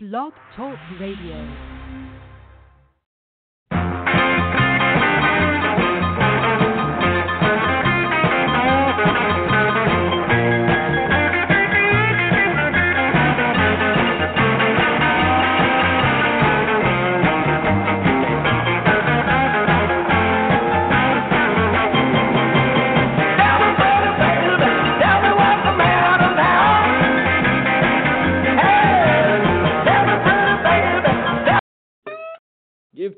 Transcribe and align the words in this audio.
Blog 0.00 0.32
Talk 0.54 0.78
Radio. 1.00 1.77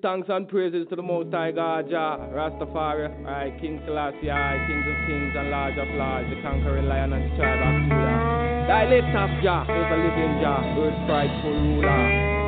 Thanks 0.02 0.28
and 0.30 0.48
praises 0.48 0.86
to 0.88 0.96
the 0.96 1.02
Most 1.02 1.32
High 1.32 1.52
God, 1.52 1.90
Jah, 1.90 2.18
Rastafari, 2.32 3.24
right, 3.24 3.52
King 3.60 3.80
Selassie, 3.84 4.30
I, 4.30 4.56
Kings 4.66 4.86
of 4.88 4.96
Kings 5.06 5.32
and 5.36 5.50
Lords 5.50 5.76
of 5.78 5.88
Lords, 5.94 6.30
the 6.30 6.40
conquering 6.42 6.86
lion 6.86 7.12
and 7.12 7.30
the 7.30 7.36
tribe 7.36 7.60
of 7.60 7.82
Judah. 7.84 8.64
Thy 8.68 8.88
lift 8.88 9.14
up, 9.16 9.30
Jah, 9.42 9.66
ever 9.68 9.96
living 9.96 10.40
Jah, 10.40 10.62
earth 10.78 11.06
prideful 11.06 11.52
ruler. 11.52 12.39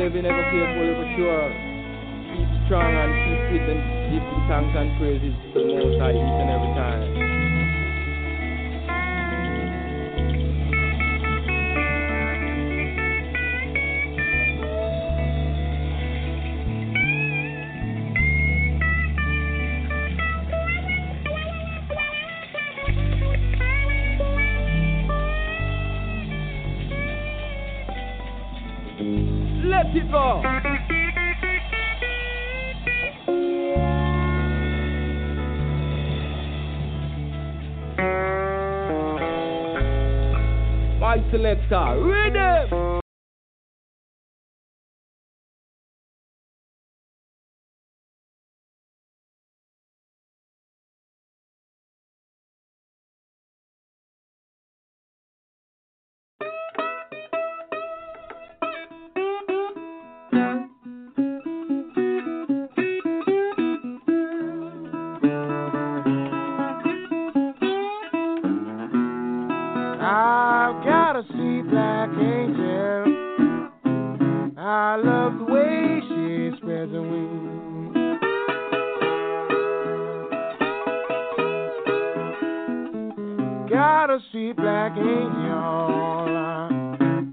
Living, 0.00 0.24
ever 0.24 0.44
faithful, 0.48 0.88
ever 0.88 1.08
sure. 1.12 1.44
Keep 2.32 2.48
strong 2.64 2.88
and 2.88 3.12
keep 3.20 3.40
fit 3.52 3.68
and 3.68 3.80
give 4.08 4.24
thanks 4.48 4.72
and 4.72 4.96
praises 4.96 5.34
to 5.52 5.60
the 5.60 5.74
Most 5.76 6.00
High 6.00 6.16
each 6.16 6.40
and 6.40 6.48
every 6.48 6.72
time. 6.72 7.29
A 71.20 71.24
sweet 71.32 71.68
black 71.68 72.08
angel. 72.18 73.04
I 74.56 74.96
love 74.96 75.38
the 75.38 75.44
way 75.44 76.00
she 76.08 76.56
spreads 76.56 76.92
her 76.92 77.02
wings. 77.02 77.94
Got 83.68 84.10
a 84.10 84.18
sweet 84.30 84.56
black 84.56 84.96
angel. 84.96 85.18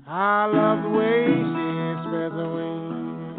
I 0.05 0.45
love 0.53 0.83
the 0.83 0.89
way 0.89 1.27
she 1.55 1.95
spreads 2.07 2.35
her 2.35 2.49
wings. 2.55 3.37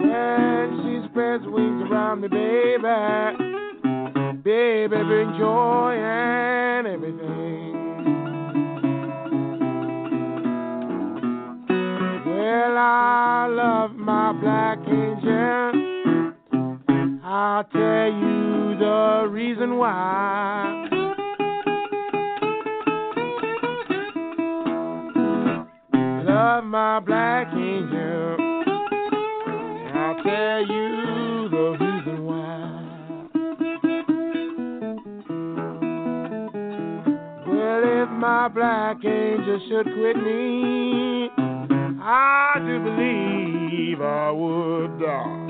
When 0.00 0.66
she 0.82 0.92
spreads 1.10 1.44
wings 1.46 1.82
around 1.88 2.22
me, 2.22 2.28
baby 2.28 3.29
baby, 4.88 5.04
bring 5.04 5.36
joy 5.38 5.92
and 5.94 6.86
everything. 6.86 7.72
Well, 12.26 12.78
I 12.78 13.46
love 13.50 13.94
my 13.96 14.32
black 14.32 14.78
angel. 14.88 15.72
I'll 17.22 17.64
tell 17.64 18.06
you 18.06 18.76
the 18.78 19.28
reason 19.30 19.76
why. 19.76 20.88
Love 26.24 26.64
my 26.64 27.00
black 27.00 27.48
angel. 27.52 28.36
I'll 29.94 30.22
tell 30.22 30.66
you 30.66 30.79
my 38.30 38.46
black 38.46 39.04
angel 39.04 39.58
should 39.68 39.86
quit 39.86 40.16
me, 40.16 41.28
I 42.00 42.54
do 42.64 42.78
believe 42.78 44.00
I 44.00 44.30
would 44.30 45.00
die. 45.00 45.49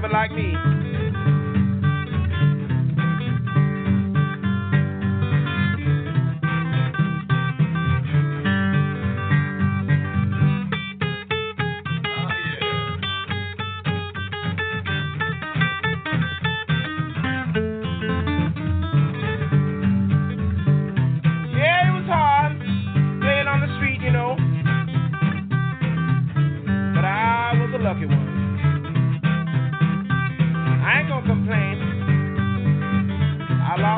never 0.00 0.12
like 0.12 0.30
me. 0.30 0.47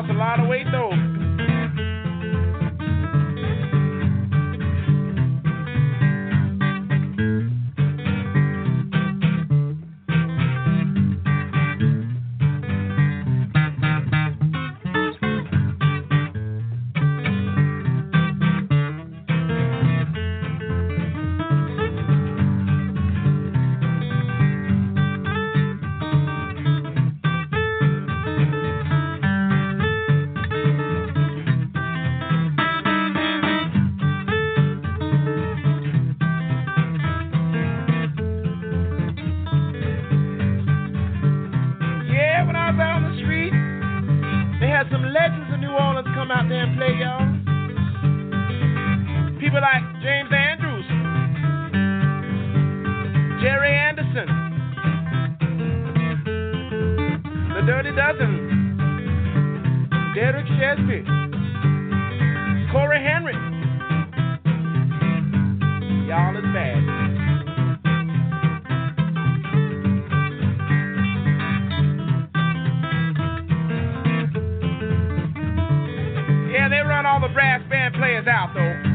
lost 0.01 0.11
a 0.11 0.15
lot 0.15 0.41
of 0.41 0.49
weight 0.49 0.67
though. 0.73 1.10
Derrick 60.21 60.45
Shezbie, 60.49 61.03
Corey 62.71 63.03
Henry. 63.03 63.33
Y'all 66.07 66.37
is 66.37 66.45
bad. 66.53 66.77
Yeah, 76.53 76.69
they 76.69 76.81
run 76.87 77.07
all 77.07 77.21
the 77.23 77.33
brass 77.33 77.63
band 77.71 77.95
players 77.95 78.27
out 78.27 78.53
though. 78.53 78.90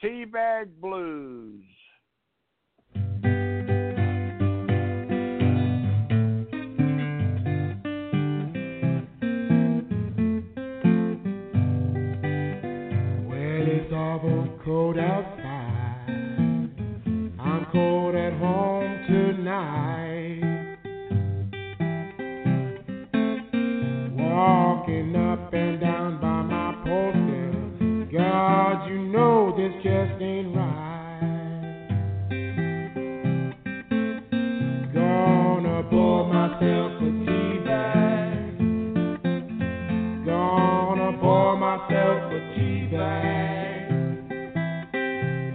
Teabag 0.00 0.80
Blues. 0.80 1.79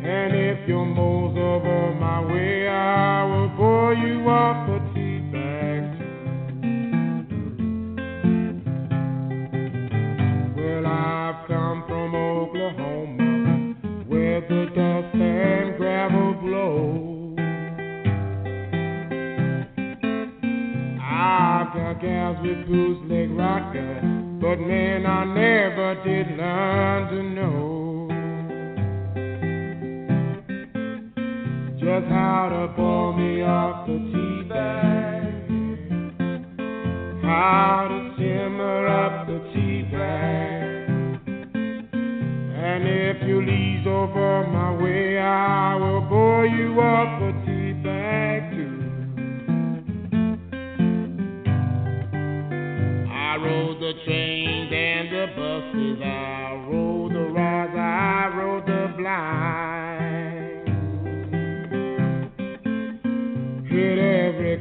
And 0.07 0.35
if 0.35 0.67
you're 0.67 0.85
most 0.85 1.35
of 1.35 1.63
my 1.99 2.23
way, 2.31 2.67
I 2.67 3.23
will 3.23 3.49
bore 3.57 3.95
you 3.95 4.29
off. 4.29 4.54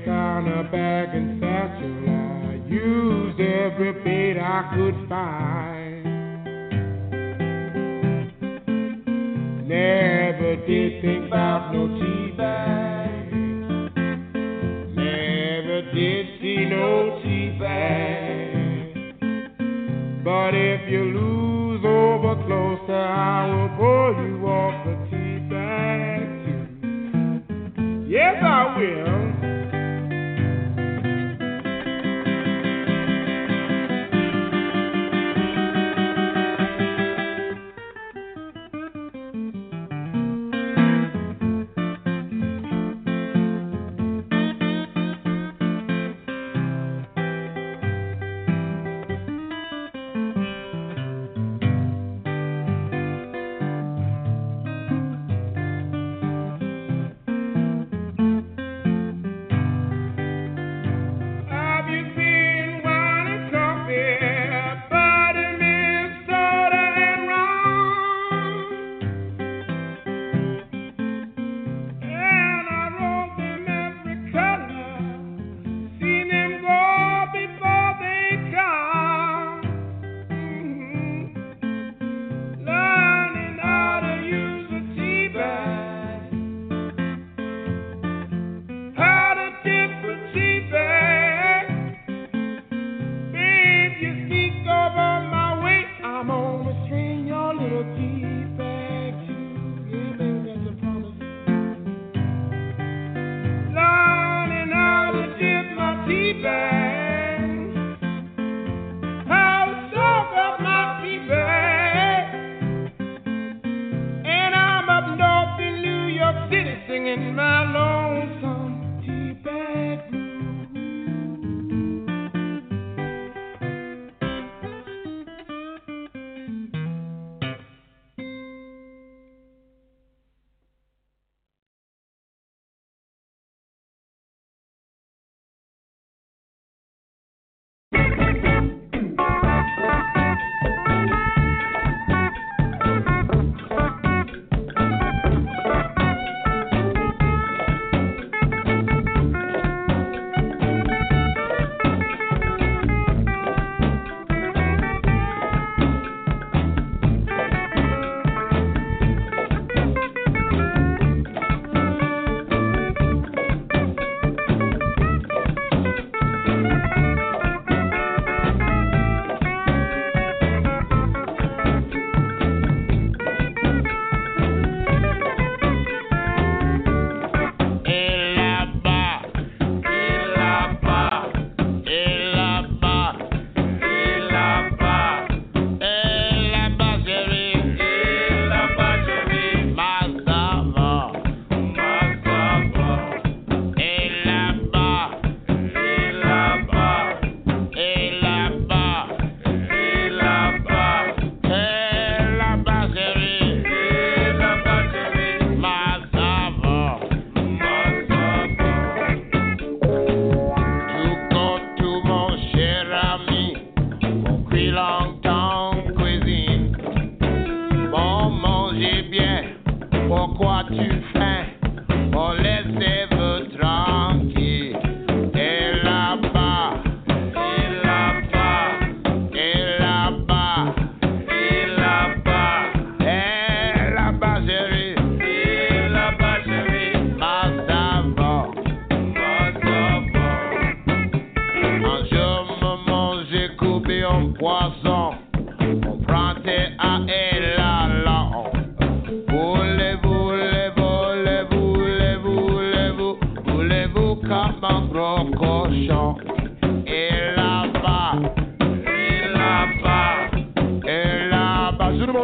counter 0.04 0.68
bag 0.70 1.09
and 1.14 1.40
satchel. 1.40 2.09
I 2.09 2.54
used 2.68 3.40
every 3.40 3.92
bait 4.04 4.38
I 4.40 4.74
could 4.74 5.09
find. 5.09 5.63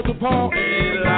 Sur 0.03 0.15
le 0.15 1.10